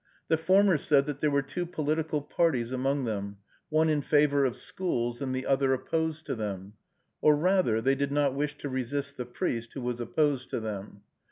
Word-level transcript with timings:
The 0.29 0.37
former 0.37 0.79
said 0.79 1.05
that 1.05 1.19
there 1.19 1.29
were 1.29 1.43
two 1.43 1.63
political 1.63 2.23
parties 2.23 2.71
among 2.71 3.03
them, 3.05 3.37
one 3.69 3.87
in 3.87 4.01
favor 4.01 4.45
of 4.45 4.55
schools, 4.55 5.21
and 5.21 5.31
the 5.31 5.45
other 5.45 5.73
opposed 5.73 6.25
to 6.25 6.33
them, 6.33 6.73
or 7.21 7.35
rather 7.35 7.81
they 7.83 7.93
did 7.93 8.11
not 8.11 8.33
wish 8.33 8.57
to 8.57 8.67
resist 8.69 9.17
the 9.17 9.27
priest, 9.27 9.73
who 9.73 9.81
was 9.81 10.01
opposed 10.01 10.49
to 10.49 10.59
them. 10.59 11.01